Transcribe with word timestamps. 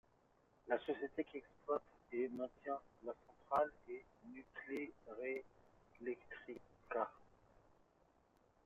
La 0.67 0.79
société 0.79 1.23
qui 1.25 1.37
exploite 1.37 1.83
et 2.11 2.27
maintient 2.29 2.79
la 3.05 3.13
centrale 3.27 3.71
est 3.87 4.03
Nuclearelectrica. 4.33 5.45